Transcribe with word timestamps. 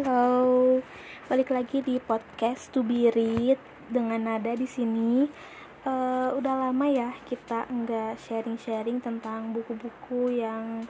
Halo, 0.00 0.80
balik 1.28 1.52
lagi 1.52 1.84
di 1.84 2.00
podcast 2.00 2.72
To 2.72 2.80
Be 2.80 3.12
Read 3.12 3.60
dengan 3.92 4.32
nada 4.32 4.56
di 4.56 4.64
sini. 4.64 5.28
Uh, 5.84 6.32
udah 6.40 6.56
lama 6.56 6.88
ya 6.88 7.12
kita 7.28 7.68
nggak 7.68 8.16
sharing-sharing 8.16 9.04
tentang 9.04 9.52
buku-buku 9.52 10.40
yang 10.40 10.88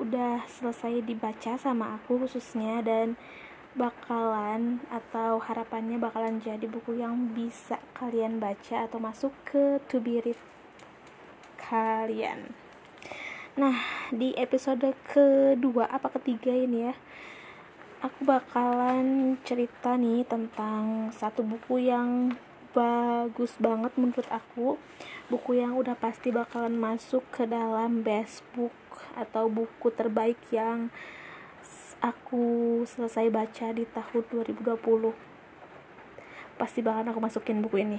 udah 0.00 0.48
selesai 0.48 1.04
dibaca 1.04 1.60
sama 1.60 2.00
aku 2.00 2.24
khususnya 2.24 2.80
dan 2.80 3.20
bakalan 3.76 4.80
atau 4.88 5.44
harapannya 5.44 6.00
bakalan 6.00 6.40
jadi 6.40 6.64
buku 6.64 7.04
yang 7.04 7.36
bisa 7.36 7.76
kalian 8.00 8.40
baca 8.40 8.88
atau 8.88 8.96
masuk 8.96 9.36
ke 9.44 9.76
To 9.92 10.00
Be 10.00 10.24
Read 10.24 10.40
kalian. 11.68 12.56
Nah, 13.60 13.76
di 14.08 14.32
episode 14.40 14.96
kedua 15.04 15.84
apa 15.92 16.08
ketiga 16.16 16.56
ini 16.56 16.88
ya 16.88 16.96
aku 17.98 18.22
bakalan 18.22 19.34
cerita 19.42 19.98
nih 19.98 20.22
tentang 20.22 21.10
satu 21.10 21.42
buku 21.42 21.82
yang 21.90 22.30
bagus 22.70 23.58
banget 23.58 23.90
menurut 23.98 24.28
aku. 24.30 24.78
Buku 25.26 25.58
yang 25.58 25.74
udah 25.74 25.98
pasti 25.98 26.30
bakalan 26.30 26.78
masuk 26.78 27.26
ke 27.34 27.42
dalam 27.44 28.06
best 28.06 28.46
book 28.54 28.74
atau 29.18 29.50
buku 29.50 29.90
terbaik 29.90 30.38
yang 30.54 30.94
aku 31.98 32.86
selesai 32.86 33.26
baca 33.34 33.74
di 33.74 33.82
tahun 33.82 34.22
2020 34.30 34.78
pasti 36.54 36.78
bakalan 36.82 37.10
aku 37.10 37.20
masukin 37.22 37.62
buku 37.62 37.82
ini. 37.82 37.98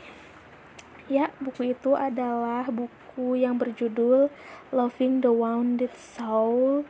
Ya 1.12 1.32
buku 1.44 1.76
itu 1.76 2.00
adalah 2.00 2.68
buku 2.72 3.36
yang 3.36 3.60
berjudul 3.60 4.32
Loving 4.72 5.20
the 5.20 5.32
Wounded 5.32 5.92
Soul. 5.96 6.88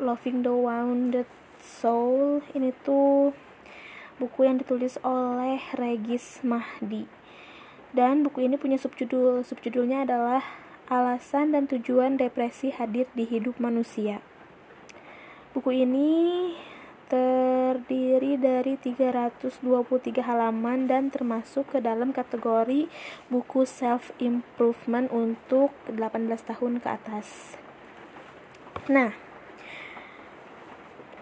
Loving 0.00 0.40
the 0.40 0.54
Wounded 0.56 1.28
Soul 1.62 2.44
ini 2.52 2.72
tuh 2.84 3.32
buku 4.16 4.48
yang 4.48 4.56
ditulis 4.60 4.96
oleh 5.04 5.60
Regis 5.76 6.40
Mahdi. 6.40 7.04
Dan 7.92 8.24
buku 8.24 8.44
ini 8.44 8.56
punya 8.60 8.76
subjudul. 8.76 9.44
Subjudulnya 9.44 10.04
adalah 10.04 10.44
alasan 10.86 11.52
dan 11.56 11.66
tujuan 11.66 12.16
depresi 12.20 12.72
hadir 12.72 13.08
di 13.16 13.26
hidup 13.26 13.58
manusia. 13.58 14.22
Buku 15.56 15.72
ini 15.72 16.52
terdiri 17.06 18.34
dari 18.34 18.74
323 18.74 19.62
halaman 20.26 20.90
dan 20.90 21.08
termasuk 21.14 21.70
ke 21.72 21.78
dalam 21.78 22.10
kategori 22.10 22.90
buku 23.30 23.62
self 23.62 24.10
improvement 24.18 25.06
untuk 25.14 25.70
18 25.86 26.26
tahun 26.42 26.82
ke 26.82 26.88
atas. 26.90 27.54
Nah 28.90 29.25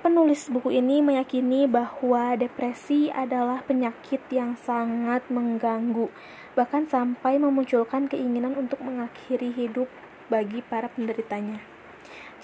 Penulis 0.05 0.52
buku 0.52 0.69
ini 0.69 1.00
meyakini 1.00 1.64
bahwa 1.64 2.36
depresi 2.36 3.08
adalah 3.08 3.64
penyakit 3.64 4.20
yang 4.28 4.52
sangat 4.52 5.24
mengganggu, 5.33 6.12
bahkan 6.52 6.84
sampai 6.84 7.41
memunculkan 7.41 8.05
keinginan 8.05 8.52
untuk 8.52 8.84
mengakhiri 8.84 9.48
hidup 9.56 9.88
bagi 10.28 10.60
para 10.60 10.92
penderitanya. 10.92 11.56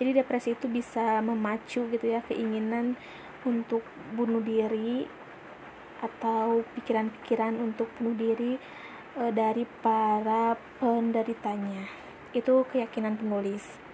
Jadi 0.00 0.16
depresi 0.16 0.56
itu 0.56 0.72
bisa 0.72 1.20
memacu 1.20 1.84
gitu 1.84 2.06
ya 2.08 2.25
keinginan 2.25 2.97
untuk 3.44 3.84
bunuh 4.16 4.41
diri 4.41 5.05
atau 6.00 6.64
pikiran-pikiran 6.81 7.61
untuk 7.61 7.92
bunuh 8.00 8.16
diri 8.16 8.56
e, 9.20 9.22
dari 9.36 9.69
para 9.84 10.56
penderitanya. 10.81 11.84
Itu 12.33 12.64
keyakinan 12.72 13.20
penulis. 13.20 13.89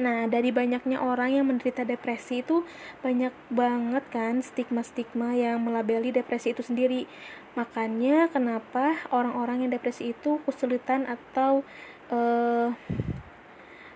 Nah, 0.00 0.24
dari 0.24 0.48
banyaknya 0.48 0.98
orang 1.00 1.36
yang 1.36 1.46
menderita 1.48 1.84
depresi 1.84 2.40
itu 2.40 2.64
banyak 3.04 3.32
banget 3.52 4.04
kan 4.08 4.40
stigma-stigma 4.40 5.36
yang 5.36 5.60
melabeli 5.60 6.08
depresi 6.10 6.56
itu 6.56 6.64
sendiri. 6.64 7.04
Makanya 7.52 8.32
kenapa 8.32 8.96
orang-orang 9.12 9.66
yang 9.66 9.70
depresi 9.72 10.16
itu 10.16 10.40
kesulitan 10.48 11.04
atau 11.04 11.60
uh, 12.08 12.72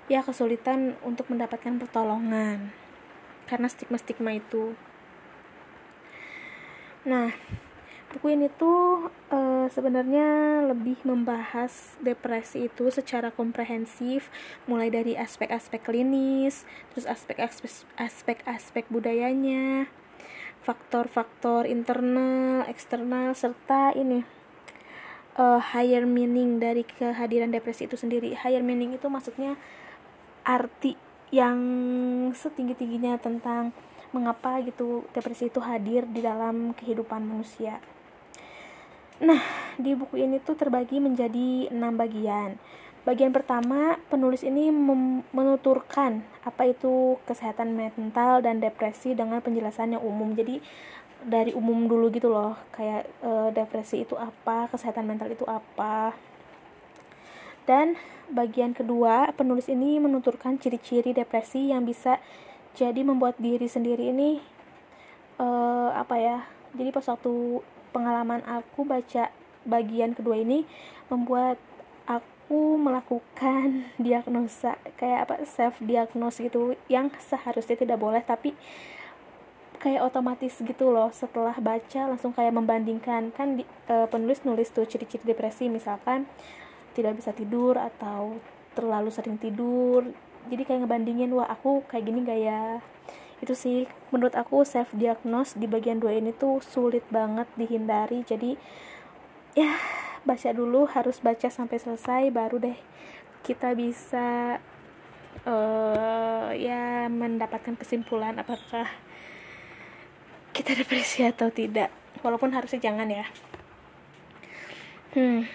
ya 0.07 0.23
kesulitan 0.23 0.95
untuk 1.03 1.27
mendapatkan 1.33 1.81
pertolongan 1.81 2.71
karena 3.49 3.67
stigma-stigma 3.71 4.37
itu. 4.37 4.75
Nah, 7.07 7.31
buku 8.13 8.39
ini 8.39 8.47
tuh 8.55 9.11
uh, 9.35 9.67
sebenarnya 9.71 10.63
lebih 10.71 10.97
membahas 11.03 11.99
depresi 11.99 12.71
itu 12.71 12.89
secara 12.95 13.35
komprehensif 13.35 14.31
mulai 14.71 14.89
dari 14.89 15.19
aspek-aspek 15.19 15.83
klinis 15.83 16.63
terus 16.95 17.07
aspek-aspek 17.99 18.85
budayanya 18.89 19.91
faktor-faktor 20.63 21.67
internal 21.67 22.67
eksternal 22.67 23.35
serta 23.35 23.95
ini 23.95 24.27
uh, 25.39 25.61
higher 25.61 26.09
meaning 26.09 26.59
dari 26.59 26.83
kehadiran 26.83 27.53
depresi 27.53 27.87
itu 27.87 27.95
sendiri. 27.95 28.35
Higher 28.35 28.65
meaning 28.65 28.97
itu 28.97 29.07
maksudnya 29.07 29.55
arti 30.43 30.97
yang 31.31 31.59
setinggi-tingginya 32.33 33.19
tentang 33.19 33.71
mengapa 34.15 34.63
gitu 34.63 35.05
depresi 35.13 35.51
itu 35.51 35.59
hadir 35.61 36.07
di 36.09 36.23
dalam 36.23 36.73
kehidupan 36.73 37.27
manusia 37.27 37.83
Nah, 39.17 39.41
di 39.81 39.97
buku 39.97 40.21
ini 40.21 40.37
tuh 40.45 40.61
terbagi 40.61 41.01
menjadi 41.01 41.73
enam 41.73 41.97
bagian. 41.97 42.61
Bagian 43.09 43.33
pertama, 43.33 43.97
penulis 44.13 44.45
ini 44.45 44.69
menuturkan 45.33 46.21
apa 46.45 46.69
itu 46.69 47.17
kesehatan 47.25 47.73
mental 47.73 48.45
dan 48.45 48.61
depresi 48.61 49.17
dengan 49.17 49.41
penjelasan 49.41 49.97
yang 49.97 50.03
umum. 50.05 50.37
Jadi 50.37 50.61
dari 51.25 51.57
umum 51.57 51.89
dulu 51.89 52.13
gitu 52.13 52.29
loh, 52.29 52.61
kayak 52.77 53.09
e, 53.25 53.31
depresi 53.57 54.05
itu 54.05 54.19
apa, 54.21 54.69
kesehatan 54.69 55.09
mental 55.09 55.33
itu 55.33 55.49
apa. 55.49 56.13
Dan 57.65 57.97
bagian 58.29 58.77
kedua, 58.77 59.33
penulis 59.33 59.71
ini 59.73 59.97
menuturkan 59.97 60.61
ciri-ciri 60.61 61.17
depresi 61.17 61.73
yang 61.73 61.89
bisa 61.89 62.21
jadi 62.77 63.01
membuat 63.01 63.41
diri 63.41 63.65
sendiri 63.71 64.13
ini 64.13 64.45
e, 65.41 65.47
apa 65.95 66.21
ya? 66.21 66.39
Jadi 66.77 66.91
pas 66.93 67.07
waktu 67.07 67.65
pengalaman 67.97 68.45
aku 68.45 68.85
baca 68.85 69.33
bagian 69.65 70.13
kedua 70.13 70.37
ini 70.37 70.69
membuat 71.09 71.57
aku 72.05 72.77
melakukan 72.77 73.89
diagnosa 74.05 74.77
kayak 75.01 75.25
apa 75.25 75.35
self 75.49 75.81
diagnose 75.81 76.45
gitu 76.45 76.77
yang 76.93 77.09
seharusnya 77.17 77.81
tidak 77.81 77.97
boleh 77.97 78.21
tapi 78.21 78.53
kayak 79.81 80.03
otomatis 80.09 80.57
gitu 80.61 80.93
loh. 80.93 81.09
Setelah 81.13 81.57
baca 81.57 82.01
langsung 82.11 82.33
kayak 82.33 82.53
membandingkan 82.53 83.33
kan 83.33 83.61
di, 83.61 83.65
e, 83.87 83.95
penulis 84.09 84.43
nulis 84.43 84.73
tuh 84.73 84.89
ciri-ciri 84.89 85.23
depresi 85.23 85.69
misalkan 85.69 86.25
tidak 86.97 87.21
bisa 87.21 87.31
tidur 87.37 87.77
atau 87.77 88.41
terlalu 88.73 89.13
sering 89.13 89.37
tidur. 89.37 90.11
Jadi 90.49 90.63
kayak 90.65 90.87
ngebandingin 90.87 91.31
wah 91.35 91.47
aku 91.47 91.85
kayak 91.87 92.05
gini 92.09 92.25
gak 92.25 92.41
ya 92.41 92.63
itu 93.45 93.53
sih 93.53 93.79
menurut 94.09 94.33
aku 94.33 94.65
self 94.65 94.93
diagnose 94.97 95.57
di 95.61 95.69
bagian 95.69 96.01
dua 96.01 96.17
ini 96.17 96.33
tuh 96.33 96.65
sulit 96.65 97.05
banget 97.13 97.49
dihindari. 97.55 98.25
Jadi 98.25 98.57
ya 99.57 99.77
baca 100.27 100.51
dulu 100.53 100.89
harus 100.91 101.23
baca 101.23 101.49
sampai 101.49 101.79
selesai 101.79 102.29
baru 102.35 102.59
deh 102.59 102.79
kita 103.47 103.79
bisa 103.79 104.59
uh, 105.47 106.51
ya 106.57 107.07
mendapatkan 107.07 107.79
kesimpulan 107.79 108.37
apakah 108.41 108.91
kita 110.51 110.73
depresi 110.73 111.23
atau 111.23 111.53
tidak. 111.53 111.93
Walaupun 112.25 112.51
harusnya 112.57 112.81
jangan 112.81 113.09
ya. 113.13 113.27
Hmm 115.15 115.47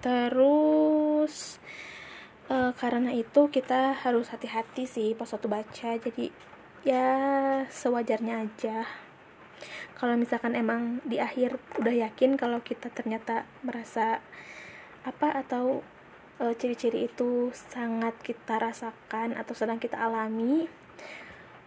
terus 0.00 1.60
uh, 2.48 2.72
karena 2.72 3.12
itu 3.12 3.52
kita 3.52 3.92
harus 4.00 4.32
hati-hati 4.32 4.88
sih 4.88 5.12
pas 5.12 5.28
waktu 5.28 5.48
baca. 5.48 5.90
Jadi 6.00 6.32
ya 6.80 7.08
sewajarnya 7.68 8.48
aja 8.48 8.88
kalau 10.00 10.16
misalkan 10.16 10.56
emang 10.56 11.04
di 11.04 11.20
akhir 11.20 11.60
udah 11.76 11.92
yakin 11.92 12.40
kalau 12.40 12.64
kita 12.64 12.88
ternyata 12.88 13.44
merasa 13.60 14.24
apa 15.04 15.44
atau 15.44 15.84
e, 16.40 16.56
ciri-ciri 16.56 17.04
itu 17.04 17.52
sangat 17.52 18.16
kita 18.24 18.56
rasakan 18.56 19.36
atau 19.36 19.52
sedang 19.52 19.76
kita 19.76 20.00
alami 20.00 20.72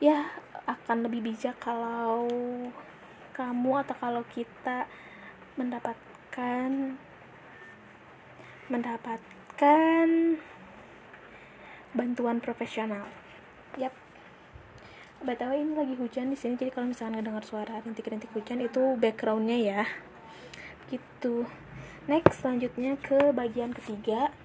ya 0.02 0.34
akan 0.66 1.06
lebih 1.06 1.30
bijak 1.30 1.62
kalau 1.62 2.26
kamu 3.38 3.86
atau 3.86 3.96
kalau 4.02 4.26
kita 4.34 4.90
mendapatkan 5.54 6.98
mendapatkan 8.74 10.08
bantuan 11.94 12.42
profesional. 12.42 13.06
Yap 13.78 14.03
btw 15.24 15.56
ini 15.56 15.74
lagi 15.80 15.96
hujan 15.96 16.28
di 16.28 16.38
sini 16.38 16.60
jadi 16.60 16.76
kalau 16.76 16.92
misalnya 16.92 17.24
ngedengar 17.24 17.48
suara 17.48 17.80
rintik-rintik 17.80 18.28
hujan 18.36 18.60
itu 18.60 19.00
backgroundnya 19.00 19.56
ya. 19.56 19.82
Gitu. 20.92 21.48
Next 22.12 22.44
selanjutnya 22.44 23.00
ke 23.00 23.32
bagian 23.32 23.72
ketiga. 23.72 24.36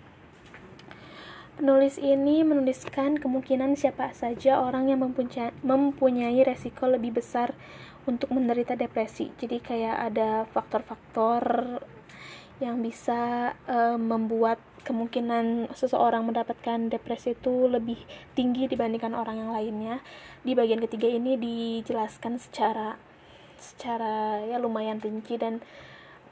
Penulis 1.58 1.98
ini 1.98 2.46
menuliskan 2.46 3.18
kemungkinan 3.18 3.74
siapa 3.74 4.14
saja 4.14 4.62
orang 4.62 4.86
yang 4.94 5.02
mempunyai, 5.02 5.50
mempunyai 5.66 6.38
resiko 6.46 6.86
lebih 6.86 7.18
besar 7.18 7.58
untuk 8.06 8.30
menderita 8.30 8.78
depresi. 8.78 9.34
Jadi 9.34 9.58
kayak 9.58 10.14
ada 10.14 10.46
faktor-faktor 10.54 11.42
yang 12.62 12.78
bisa 12.78 13.52
uh, 13.66 13.98
membuat 13.98 14.62
kemungkinan 14.88 15.76
seseorang 15.76 16.24
mendapatkan 16.24 16.88
depresi 16.88 17.36
itu 17.36 17.68
lebih 17.68 18.00
tinggi 18.32 18.64
dibandingkan 18.64 19.12
orang 19.12 19.44
yang 19.44 19.50
lainnya. 19.52 20.00
Di 20.40 20.56
bagian 20.56 20.80
ketiga 20.88 21.12
ini 21.12 21.36
dijelaskan 21.36 22.40
secara 22.40 22.96
secara 23.60 24.40
ya 24.48 24.56
lumayan 24.56 24.96
rinci 25.04 25.36
dan 25.36 25.60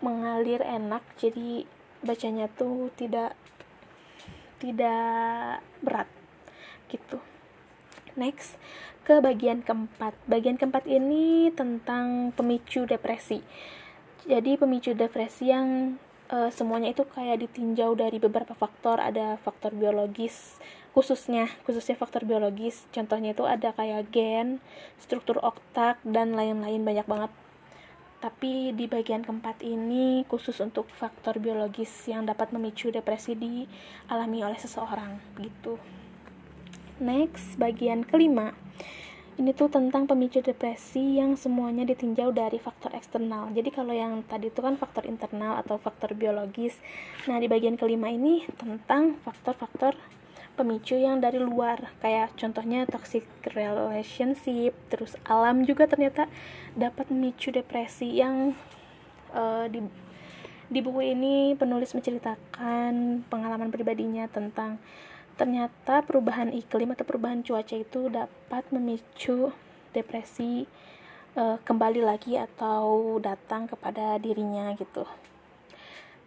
mengalir 0.00 0.64
enak. 0.64 1.04
Jadi 1.20 1.68
bacanya 2.00 2.48
tuh 2.48 2.88
tidak 2.96 3.36
tidak 4.56 5.60
berat 5.84 6.08
gitu 6.88 7.20
next 8.16 8.56
ke 9.04 9.20
bagian 9.20 9.60
keempat 9.60 10.16
bagian 10.24 10.56
keempat 10.56 10.88
ini 10.88 11.52
tentang 11.52 12.32
pemicu 12.32 12.88
depresi 12.88 13.44
jadi 14.26 14.58
pemicu 14.58 14.96
depresi 14.96 15.52
yang 15.52 16.00
uh, 16.30 16.50
semuanya 16.50 16.92
itu 16.92 17.06
kayak 17.06 17.42
ditinjau 17.46 17.94
dari 17.94 18.18
beberapa 18.18 18.52
faktor. 18.52 18.98
Ada 19.02 19.38
faktor 19.42 19.74
biologis 19.74 20.58
khususnya 20.96 21.52
khususnya 21.68 21.96
faktor 21.98 22.24
biologis. 22.24 22.88
Contohnya 22.90 23.36
itu 23.36 23.44
ada 23.44 23.72
kayak 23.76 24.08
gen 24.10 24.64
struktur 24.96 25.38
otak 25.42 26.00
dan 26.02 26.34
lain-lain. 26.34 26.82
Banyak 26.82 27.06
banget. 27.06 27.32
Tapi 28.16 28.72
di 28.72 28.88
bagian 28.88 29.22
keempat 29.22 29.60
ini 29.60 30.24
khusus 30.26 30.56
untuk 30.64 30.88
faktor 30.88 31.36
biologis 31.36 31.92
yang 32.08 32.24
dapat 32.24 32.50
memicu 32.50 32.88
depresi 32.88 33.36
dialami 33.36 34.40
oleh 34.40 34.56
seseorang. 34.56 35.20
Gitu. 35.36 35.76
Next, 36.96 37.60
bagian 37.60 38.08
kelima. 38.08 38.56
Ini 39.36 39.52
tuh 39.52 39.68
tentang 39.68 40.08
pemicu 40.08 40.40
depresi 40.40 41.20
yang 41.20 41.36
semuanya 41.36 41.84
ditinjau 41.84 42.32
dari 42.32 42.56
faktor 42.56 42.96
eksternal. 42.96 43.52
Jadi 43.52 43.68
kalau 43.68 43.92
yang 43.92 44.24
tadi 44.24 44.48
itu 44.48 44.64
kan 44.64 44.80
faktor 44.80 45.04
internal 45.04 45.60
atau 45.60 45.76
faktor 45.76 46.16
biologis. 46.16 46.80
Nah, 47.28 47.36
di 47.36 47.44
bagian 47.44 47.76
kelima 47.76 48.08
ini 48.08 48.48
tentang 48.56 49.20
faktor-faktor 49.20 49.92
pemicu 50.56 50.96
yang 50.96 51.20
dari 51.20 51.36
luar 51.36 51.92
kayak 52.00 52.32
contohnya 52.40 52.88
toxic 52.88 53.28
relationship 53.52 54.72
terus 54.88 55.12
alam 55.28 55.68
juga 55.68 55.84
ternyata 55.84 56.32
dapat 56.72 57.12
memicu 57.12 57.52
depresi 57.52 58.16
yang 58.16 58.56
uh, 59.36 59.68
di 59.68 59.84
di 60.66 60.80
buku 60.82 61.14
ini 61.14 61.54
penulis 61.54 61.92
menceritakan 61.92 63.22
pengalaman 63.28 63.68
pribadinya 63.68 64.26
tentang 64.26 64.80
ternyata 65.36 66.00
perubahan 66.00 66.52
iklim 66.52 66.96
atau 66.96 67.04
perubahan 67.04 67.44
cuaca 67.44 67.76
itu 67.76 68.08
dapat 68.08 68.64
memicu 68.72 69.52
depresi 69.92 70.64
uh, 71.36 71.60
kembali 71.62 72.00
lagi 72.00 72.40
atau 72.40 73.16
datang 73.20 73.68
kepada 73.68 74.16
dirinya 74.16 74.72
gitu. 74.74 75.04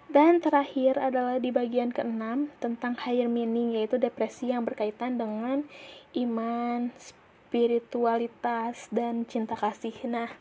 Dan 0.10 0.42
terakhir 0.42 0.98
adalah 0.98 1.38
di 1.38 1.54
bagian 1.54 1.94
keenam 1.94 2.50
tentang 2.58 2.98
higher 2.98 3.30
meaning 3.30 3.78
yaitu 3.78 4.02
depresi 4.02 4.50
yang 4.50 4.66
berkaitan 4.66 5.22
dengan 5.22 5.62
iman, 6.18 6.90
spiritualitas 6.98 8.90
dan 8.90 9.30
cinta 9.30 9.54
kasih. 9.54 9.94
Nah, 10.10 10.34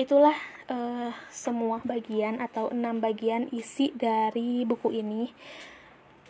itulah 0.00 0.32
uh, 0.72 1.12
semua 1.28 1.84
bagian 1.84 2.40
atau 2.40 2.72
enam 2.72 3.04
bagian 3.04 3.52
isi 3.52 3.92
dari 3.92 4.64
buku 4.64 5.04
ini. 5.04 5.28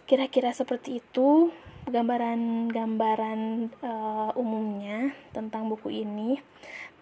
Kira-kira 0.05 0.53
seperti 0.53 1.01
itu 1.01 1.49
gambaran-gambaran 1.89 3.73
uh, 3.85 4.31
umumnya 4.37 5.13
tentang 5.33 5.69
buku 5.69 6.05
ini. 6.05 6.41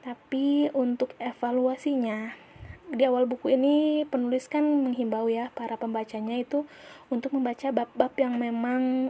Tapi 0.02 0.70
untuk 0.74 1.14
evaluasinya 1.22 2.34
di 2.92 3.08
awal 3.08 3.24
buku 3.24 3.56
ini 3.56 4.04
penulis 4.04 4.52
kan 4.52 4.62
menghimbau 4.62 5.24
ya 5.32 5.48
para 5.56 5.80
pembacanya 5.80 6.36
itu 6.36 6.68
untuk 7.08 7.32
membaca 7.32 7.72
bab-bab 7.72 8.12
yang 8.20 8.36
memang 8.36 9.08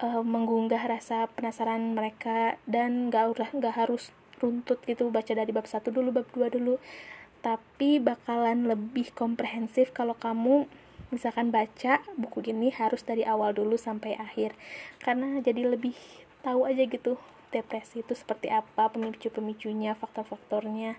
uh, 0.00 0.24
menggugah 0.24 0.80
rasa 0.88 1.28
penasaran 1.36 1.92
mereka 1.92 2.56
dan 2.64 3.12
gak 3.12 3.36
gak 3.60 3.76
harus 3.76 4.08
runtut 4.40 4.80
gitu 4.88 5.12
baca 5.12 5.36
dari 5.36 5.52
bab 5.52 5.68
satu 5.68 5.92
dulu 5.92 6.16
bab 6.16 6.26
dua 6.32 6.48
dulu 6.48 6.80
tapi 7.44 8.00
bakalan 8.00 8.64
lebih 8.72 9.12
komprehensif 9.12 9.92
kalau 9.92 10.16
kamu 10.16 10.64
misalkan 11.14 11.54
baca 11.54 12.02
buku 12.18 12.50
ini 12.50 12.74
harus 12.74 13.06
dari 13.06 13.22
awal 13.22 13.54
dulu 13.54 13.78
sampai 13.78 14.18
akhir. 14.18 14.58
Karena 14.98 15.38
jadi 15.38 15.70
lebih 15.70 15.94
tahu 16.42 16.66
aja 16.66 16.82
gitu 16.84 17.16
depresi 17.54 18.02
itu 18.02 18.18
seperti 18.18 18.50
apa 18.50 18.90
pemicu-pemicunya 18.90 19.94
faktor-faktornya. 19.94 20.98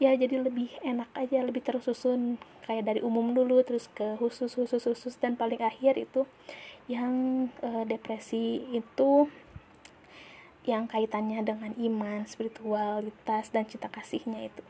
Ya 0.00 0.16
jadi 0.16 0.40
lebih 0.40 0.72
enak 0.80 1.12
aja 1.12 1.44
lebih 1.44 1.60
tersusun 1.60 2.40
kayak 2.64 2.88
dari 2.88 3.00
umum 3.04 3.36
dulu 3.36 3.60
terus 3.60 3.92
ke 3.92 4.16
khusus 4.16 4.56
khusus 4.56 4.80
khusus. 4.80 5.14
Dan 5.20 5.36
paling 5.36 5.60
akhir 5.60 6.00
itu 6.00 6.24
yang 6.88 7.46
uh, 7.60 7.84
depresi 7.84 8.64
itu 8.72 9.28
yang 10.64 10.88
kaitannya 10.88 11.40
dengan 11.44 11.72
iman, 11.76 12.24
spiritualitas 12.28 13.52
dan 13.52 13.64
cinta 13.68 13.88
kasihnya 13.88 14.48
itu. 14.48 14.64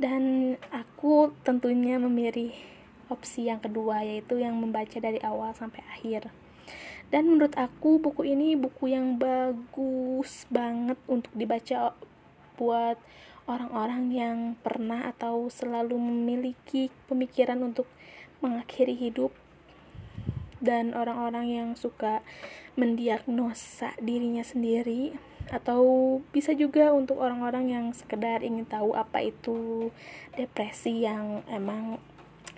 Dan 0.00 0.56
aku 0.72 1.34
tentunya 1.44 2.00
memilih 2.00 2.56
opsi 3.10 3.50
yang 3.50 3.58
kedua 3.58 4.06
yaitu 4.06 4.38
yang 4.38 4.56
membaca 4.56 4.96
dari 4.96 5.18
awal 5.20 5.52
sampai 5.52 5.82
akhir. 5.90 6.30
Dan 7.10 7.26
menurut 7.26 7.58
aku 7.58 7.98
buku 7.98 8.22
ini 8.22 8.54
buku 8.54 8.94
yang 8.94 9.18
bagus 9.18 10.46
banget 10.46 10.96
untuk 11.10 11.34
dibaca 11.34 11.92
buat 12.54 12.96
orang-orang 13.50 14.04
yang 14.14 14.38
pernah 14.62 15.10
atau 15.10 15.50
selalu 15.50 15.98
memiliki 15.98 16.86
pemikiran 17.10 17.58
untuk 17.66 17.90
mengakhiri 18.38 18.94
hidup 18.94 19.34
dan 20.62 20.92
orang-orang 20.92 21.46
yang 21.50 21.68
suka 21.74 22.22
mendiagnosa 22.76 23.96
dirinya 23.98 24.44
sendiri 24.44 25.16
atau 25.50 25.82
bisa 26.30 26.54
juga 26.54 26.94
untuk 26.94 27.18
orang-orang 27.18 27.74
yang 27.74 27.86
sekedar 27.90 28.46
ingin 28.46 28.68
tahu 28.68 28.94
apa 28.94 29.24
itu 29.24 29.90
depresi 30.38 31.02
yang 31.02 31.42
emang 31.50 31.98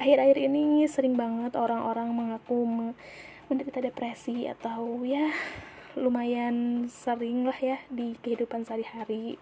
akhir-akhir 0.00 0.38
ini 0.48 0.86
sering 0.88 1.16
banget 1.18 1.56
orang-orang 1.56 2.12
mengaku 2.12 2.64
menderita 3.48 3.84
depresi 3.84 4.48
atau 4.48 5.04
ya 5.04 5.28
lumayan 5.92 6.88
sering 6.88 7.44
lah 7.44 7.56
ya 7.60 7.76
di 7.92 8.16
kehidupan 8.24 8.64
sehari-hari. 8.64 9.36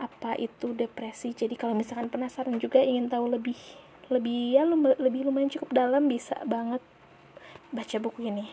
Apa 0.00 0.34
itu 0.40 0.72
depresi? 0.72 1.36
Jadi 1.36 1.54
kalau 1.54 1.76
misalkan 1.76 2.08
penasaran 2.08 2.56
juga 2.56 2.80
ingin 2.80 3.12
tahu 3.12 3.28
lebih 3.28 3.58
lebih 4.08 4.56
ya 4.56 4.64
lebih 4.98 5.28
lumayan 5.28 5.52
cukup 5.52 5.72
dalam 5.72 6.08
bisa 6.08 6.36
banget 6.48 6.80
baca 7.72 7.96
buku 8.00 8.28
ini. 8.28 8.48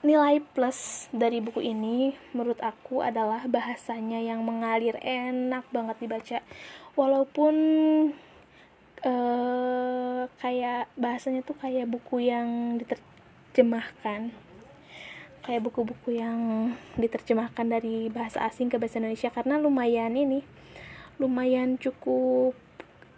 Nilai 0.00 0.40
plus 0.56 1.12
dari 1.12 1.44
buku 1.44 1.60
ini 1.60 2.16
menurut 2.32 2.56
aku 2.64 3.04
adalah 3.04 3.44
bahasanya 3.44 4.16
yang 4.24 4.40
mengalir 4.40 4.96
enak 5.04 5.68
banget 5.68 5.96
dibaca. 6.00 6.38
Walaupun 6.96 7.54
uh, 9.04 10.28
kayak 10.40 10.90
bahasanya 10.96 11.40
tuh 11.44 11.56
kayak 11.58 11.88
buku 11.88 12.28
yang 12.28 12.80
diterjemahkan. 12.80 14.32
Kayak 15.40 15.62
buku-buku 15.64 16.20
yang 16.20 16.72
diterjemahkan 17.00 17.66
dari 17.66 18.12
bahasa 18.12 18.44
asing 18.44 18.68
ke 18.68 18.76
bahasa 18.76 19.00
Indonesia. 19.00 19.32
Karena 19.32 19.56
lumayan 19.56 20.12
ini 20.16 20.44
lumayan 21.20 21.76
cukup 21.76 22.56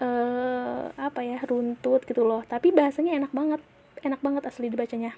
uh, 0.02 0.90
apa 0.94 1.20
ya 1.22 1.42
runtut 1.42 2.06
gitu 2.06 2.22
loh. 2.22 2.46
Tapi 2.46 2.70
bahasanya 2.70 3.18
enak 3.18 3.32
banget 3.34 3.60
enak 4.02 4.18
banget 4.18 4.42
asli 4.46 4.66
dibacanya 4.66 5.14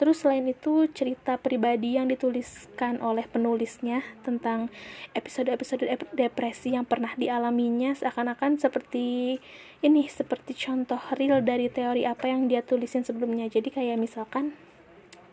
terus 0.00 0.24
selain 0.24 0.46
itu 0.48 0.88
cerita 0.92 1.36
pribadi 1.36 2.00
yang 2.00 2.08
dituliskan 2.08 2.98
oleh 3.04 3.28
penulisnya 3.28 4.00
tentang 4.24 4.72
episode-episode 5.12 5.84
depresi 6.16 6.72
yang 6.72 6.88
pernah 6.88 7.12
dialaminya 7.16 7.92
seakan-akan 7.92 8.56
seperti 8.56 9.38
ini 9.80 10.08
seperti 10.08 10.52
contoh 10.52 11.00
real 11.16 11.40
dari 11.40 11.72
teori 11.72 12.04
apa 12.04 12.28
yang 12.28 12.48
dia 12.52 12.60
tulisin 12.60 13.00
sebelumnya. 13.00 13.48
Jadi 13.48 13.72
kayak 13.72 13.96
misalkan 13.96 14.52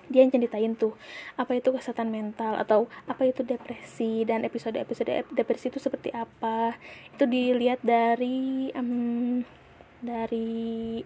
dia 0.08 0.24
yang 0.24 0.32
ceritain 0.32 0.72
tuh 0.72 0.96
apa 1.36 1.60
itu 1.60 1.68
kesehatan 1.68 2.08
mental 2.08 2.56
atau 2.56 2.88
apa 3.12 3.28
itu 3.28 3.44
depresi 3.44 4.24
dan 4.24 4.48
episode-episode 4.48 5.28
depresi 5.36 5.68
itu 5.68 5.84
seperti 5.84 6.16
apa. 6.16 6.80
Itu 7.12 7.28
dilihat 7.28 7.84
dari 7.84 8.72
um, 8.72 9.44
dari 10.00 11.04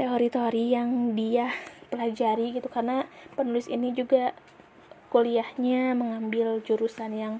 teori-teori 0.00 0.64
yang 0.72 1.12
dia 1.12 1.52
pelajari 1.90 2.54
gitu 2.54 2.70
karena 2.70 3.10
penulis 3.34 3.66
ini 3.66 3.90
juga 3.90 4.32
kuliahnya 5.10 5.98
mengambil 5.98 6.62
jurusan 6.62 7.10
yang 7.12 7.34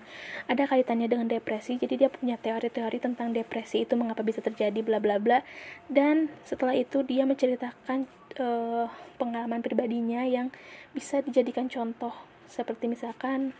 ada 0.50 0.66
kaitannya 0.66 1.06
dengan 1.06 1.30
depresi. 1.30 1.78
Jadi 1.78 2.04
dia 2.04 2.10
punya 2.10 2.34
teori-teori 2.36 2.98
tentang 2.98 3.30
depresi 3.30 3.86
itu 3.86 3.94
mengapa 3.94 4.26
bisa 4.26 4.42
terjadi 4.42 4.82
bla 4.82 4.98
bla 4.98 5.22
bla. 5.22 5.46
Dan 5.86 6.28
setelah 6.42 6.74
itu 6.74 7.06
dia 7.06 7.22
menceritakan 7.24 8.10
uh, 8.42 8.90
pengalaman 9.16 9.62
pribadinya 9.62 10.26
yang 10.26 10.50
bisa 10.92 11.22
dijadikan 11.22 11.70
contoh. 11.70 12.12
Seperti 12.50 12.90
misalkan 12.90 13.54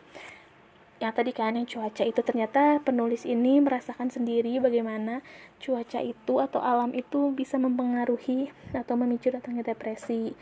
yang 0.99 1.15
tadi 1.15 1.31
kan 1.31 1.55
yang 1.55 1.71
cuaca 1.71 2.03
itu. 2.03 2.21
Ternyata 2.21 2.83
penulis 2.83 3.23
ini 3.23 3.63
merasakan 3.63 4.11
sendiri 4.11 4.59
bagaimana 4.59 5.23
cuaca 5.63 6.03
itu 6.03 6.43
atau 6.43 6.59
alam 6.59 6.91
itu 6.99 7.31
bisa 7.31 7.57
mempengaruhi 7.63 8.51
atau 8.75 8.99
memicu 8.99 9.31
datangnya 9.31 9.71
depresi 9.71 10.35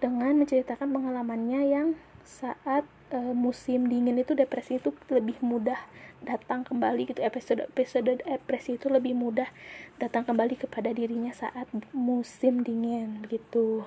dengan 0.00 0.34
menceritakan 0.40 0.90
pengalamannya 0.90 1.60
yang 1.68 1.88
saat 2.24 2.88
e, 3.12 3.18
musim 3.36 3.86
dingin 3.86 4.20
itu 4.20 4.32
depresi 4.32 4.80
itu 4.80 4.96
lebih 5.12 5.36
mudah 5.44 5.78
datang 6.24 6.64
kembali 6.64 7.12
gitu. 7.12 7.20
Episode 7.20 7.68
episode 7.68 8.20
depresi 8.24 8.76
itu 8.80 8.88
lebih 8.88 9.12
mudah 9.12 9.48
datang 10.00 10.24
kembali 10.24 10.56
kepada 10.56 10.90
dirinya 10.90 11.32
saat 11.36 11.68
musim 11.92 12.64
dingin 12.64 13.20
begitu 13.24 13.84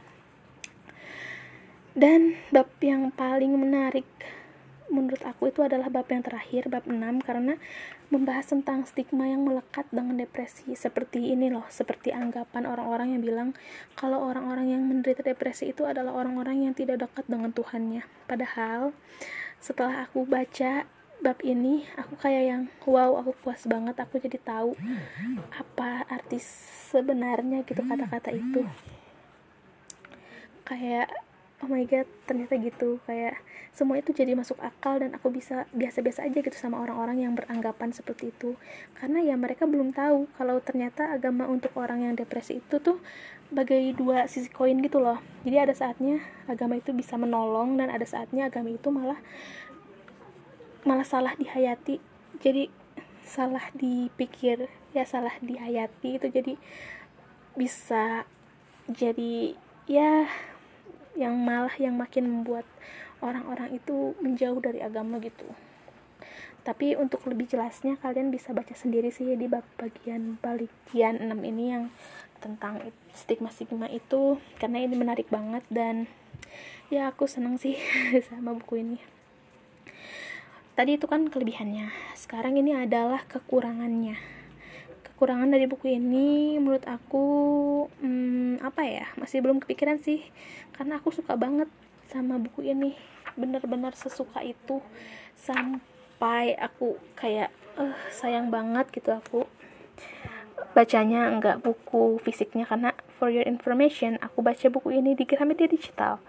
dan 1.94 2.34
bab 2.50 2.70
yang 2.82 3.14
paling 3.14 3.54
menarik 3.54 4.06
menurut 4.94 5.26
aku 5.26 5.50
itu 5.50 5.66
adalah 5.66 5.90
bab 5.90 6.06
yang 6.14 6.22
terakhir, 6.22 6.70
bab 6.70 6.86
6 6.86 7.02
karena 7.26 7.58
membahas 8.14 8.46
tentang 8.46 8.86
stigma 8.86 9.26
yang 9.26 9.42
melekat 9.42 9.90
dengan 9.90 10.14
depresi 10.22 10.78
seperti 10.78 11.34
ini 11.34 11.50
loh, 11.50 11.66
seperti 11.74 12.14
anggapan 12.14 12.70
orang-orang 12.70 13.18
yang 13.18 13.22
bilang 13.26 13.50
kalau 13.98 14.22
orang-orang 14.22 14.70
yang 14.78 14.86
menderita 14.86 15.26
depresi 15.26 15.74
itu 15.74 15.90
adalah 15.90 16.14
orang-orang 16.14 16.70
yang 16.70 16.78
tidak 16.78 17.02
dekat 17.10 17.26
dengan 17.26 17.50
Tuhannya. 17.50 18.06
Padahal 18.30 18.94
setelah 19.58 20.06
aku 20.06 20.30
baca 20.30 20.86
bab 21.24 21.40
ini, 21.42 21.88
aku 21.98 22.14
kayak 22.22 22.44
yang 22.46 22.62
wow, 22.86 23.18
aku 23.18 23.34
puas 23.42 23.66
banget, 23.66 23.98
aku 23.98 24.22
jadi 24.22 24.38
tahu 24.38 24.78
apa 25.50 26.06
arti 26.06 26.38
sebenarnya 26.94 27.66
gitu 27.66 27.82
kata-kata 27.82 28.30
itu. 28.30 28.68
Kayak 30.68 31.10
oh 31.64 31.72
my 31.72 31.88
god, 31.88 32.06
ternyata 32.28 32.60
gitu 32.60 33.00
kayak 33.08 33.40
semua 33.74 33.98
itu 33.98 34.14
jadi 34.14 34.38
masuk 34.38 34.62
akal 34.62 35.02
dan 35.02 35.18
aku 35.18 35.34
bisa 35.34 35.66
biasa-biasa 35.74 36.30
aja 36.30 36.46
gitu 36.46 36.54
sama 36.54 36.78
orang-orang 36.78 37.26
yang 37.26 37.34
beranggapan 37.34 37.90
seperti 37.90 38.30
itu. 38.30 38.54
Karena 38.94 39.26
ya 39.26 39.34
mereka 39.34 39.66
belum 39.66 39.98
tahu 39.98 40.30
kalau 40.38 40.62
ternyata 40.62 41.10
agama 41.10 41.50
untuk 41.50 41.74
orang 41.74 42.06
yang 42.06 42.14
depresi 42.14 42.62
itu 42.62 42.78
tuh 42.78 43.02
bagai 43.50 43.98
dua 43.98 44.30
sisi 44.30 44.54
koin 44.54 44.78
gitu 44.86 45.02
loh. 45.02 45.18
Jadi 45.42 45.58
ada 45.58 45.74
saatnya 45.74 46.22
agama 46.46 46.78
itu 46.78 46.94
bisa 46.94 47.18
menolong 47.18 47.82
dan 47.82 47.90
ada 47.90 48.06
saatnya 48.06 48.46
agama 48.46 48.70
itu 48.70 48.94
malah 48.94 49.18
malah 50.86 51.06
salah 51.10 51.34
dihayati. 51.34 51.98
Jadi 52.46 52.70
salah 53.26 53.74
dipikir 53.74 54.70
ya 54.94 55.02
salah 55.10 55.34
dihayati 55.42 56.22
itu 56.22 56.28
jadi 56.30 56.54
bisa 57.58 58.30
jadi 58.86 59.58
ya 59.90 60.30
yang 61.18 61.38
malah 61.42 61.74
yang 61.78 61.98
makin 61.98 62.30
membuat 62.30 62.66
orang-orang 63.24 63.72
itu 63.72 64.12
menjauh 64.20 64.60
dari 64.60 64.84
agama 64.84 65.24
gitu. 65.24 65.48
Tapi 66.64 66.96
untuk 66.96 67.24
lebih 67.28 67.48
jelasnya 67.48 68.00
kalian 68.00 68.32
bisa 68.32 68.56
baca 68.56 68.72
sendiri 68.72 69.12
sih 69.12 69.36
di 69.36 69.48
bagian 69.52 70.40
bagian 70.40 71.20
6 71.20 71.32
ini 71.44 71.76
yang 71.76 71.84
tentang 72.40 72.84
stigma-stigma 73.16 73.88
itu 73.88 74.40
karena 74.60 74.84
ini 74.84 74.96
menarik 75.00 75.32
banget 75.32 75.64
dan 75.72 76.12
ya 76.92 77.12
aku 77.12 77.28
senang 77.28 77.60
sih 77.60 77.80
sama 78.28 78.56
buku 78.56 78.80
ini. 78.80 79.00
Tadi 80.74 80.98
itu 80.98 81.06
kan 81.06 81.28
kelebihannya. 81.30 81.92
Sekarang 82.18 82.58
ini 82.58 82.74
adalah 82.74 83.22
kekurangannya. 83.30 84.18
Kekurangan 85.04 85.52
dari 85.52 85.70
buku 85.70 86.00
ini 86.00 86.58
menurut 86.58 86.88
aku 86.90 87.26
hmm, 88.02 88.64
apa 88.64 88.82
ya 88.88 89.06
masih 89.20 89.44
belum 89.44 89.62
kepikiran 89.62 90.00
sih. 90.02 90.24
Karena 90.74 90.98
aku 90.98 91.14
suka 91.14 91.38
banget 91.38 91.70
sama 92.10 92.42
buku 92.42 92.66
ini 92.72 93.13
bener-bener 93.36 93.94
sesuka 93.98 94.42
itu. 94.44 94.80
Sampai 95.36 96.56
aku 96.58 96.98
kayak 97.18 97.52
uh, 97.78 97.98
sayang 98.14 98.54
banget 98.54 98.90
gitu 98.94 99.14
aku. 99.14 99.46
Bacanya 100.74 101.30
enggak 101.30 101.62
buku 101.62 102.18
fisiknya 102.22 102.66
karena 102.66 102.94
for 103.18 103.30
your 103.30 103.46
information 103.46 104.18
aku 104.20 104.42
baca 104.44 104.68
buku 104.68 105.00
ini 105.00 105.14
di 105.14 105.24
Gramedia 105.24 105.70
digital. 105.70 106.20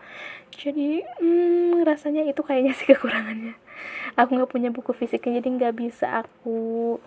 Jadi 0.55 1.03
hmm, 1.03 1.83
rasanya 1.83 2.23
itu 2.29 2.41
kayaknya 2.45 2.73
sih 2.77 2.87
kekurangannya. 2.93 3.57
Aku 4.15 4.37
nggak 4.37 4.53
punya 4.53 4.71
buku 4.71 4.95
fisiknya 4.95 5.41
jadi 5.41 5.49
nggak 5.59 5.75
bisa 5.75 6.23
aku 6.23 6.99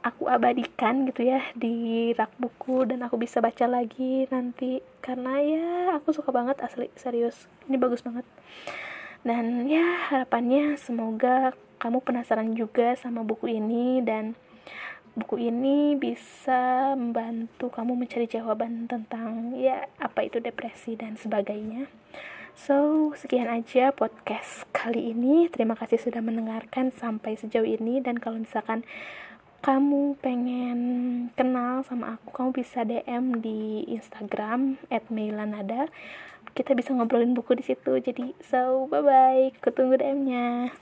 aku 0.00 0.32
abadikan 0.32 1.04
gitu 1.04 1.28
ya 1.28 1.44
di 1.52 2.08
rak 2.16 2.32
buku 2.40 2.88
dan 2.88 3.04
aku 3.04 3.20
bisa 3.20 3.42
baca 3.42 3.66
lagi 3.66 4.30
nanti. 4.30 4.84
Karena 5.00 5.42
ya 5.42 5.68
aku 5.98 6.12
suka 6.12 6.30
banget 6.30 6.60
asli 6.60 6.92
serius. 6.94 7.50
Ini 7.68 7.76
bagus 7.80 8.04
banget 8.04 8.24
dan 9.20 9.68
ya 9.68 10.08
harapannya 10.08 10.80
semoga 10.80 11.52
kamu 11.80 12.04
penasaran 12.04 12.52
juga 12.52 12.96
sama 12.96 13.24
buku 13.24 13.56
ini 13.56 14.04
dan 14.04 14.36
buku 15.16 15.50
ini 15.50 15.98
bisa 15.98 16.94
membantu 16.94 17.68
kamu 17.68 17.98
mencari 17.98 18.30
jawaban 18.30 18.86
tentang 18.86 19.56
ya 19.58 19.88
apa 19.98 20.24
itu 20.24 20.38
depresi 20.38 20.94
dan 20.94 21.18
sebagainya. 21.18 21.90
So, 22.54 23.10
sekian 23.16 23.48
aja 23.48 23.88
podcast 23.94 24.68
kali 24.76 25.16
ini. 25.16 25.48
Terima 25.48 25.72
kasih 25.78 25.96
sudah 25.96 26.20
mendengarkan 26.20 26.92
sampai 26.92 27.38
sejauh 27.38 27.64
ini 27.64 28.04
dan 28.04 28.20
kalau 28.20 28.36
misalkan 28.42 28.84
kamu 29.60 30.16
pengen 30.24 30.80
kenal 31.36 31.84
sama 31.84 32.16
aku, 32.16 32.32
kamu 32.32 32.50
bisa 32.56 32.80
DM 32.84 33.44
di 33.44 33.84
Instagram 33.92 34.80
@meilanada. 35.12 35.88
Kita 36.54 36.74
bisa 36.74 36.90
ngobrolin 36.94 37.34
buku 37.34 37.58
di 37.58 37.64
situ. 37.64 37.96
Jadi, 37.98 38.34
so 38.42 38.86
bye 38.90 39.02
bye. 39.02 39.54
Ketunggu 39.62 39.98
DM-nya. 39.98 40.74